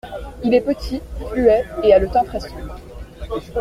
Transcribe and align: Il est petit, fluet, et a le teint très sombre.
Il 0.43 0.55
est 0.55 0.61
petit, 0.65 0.99
fluet, 1.29 1.63
et 1.83 1.93
a 1.93 1.99
le 1.99 2.07
teint 2.09 2.23
très 2.25 2.39
sombre. 2.39 2.75